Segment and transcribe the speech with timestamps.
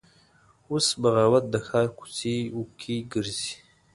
[0.71, 2.19] اوس بغاوت د ښار کوڅ
[2.59, 3.53] وکې ګرځي